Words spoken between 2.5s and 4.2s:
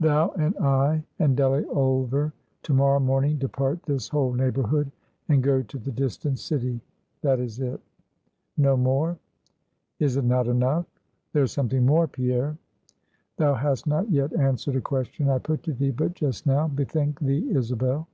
to morrow morning depart this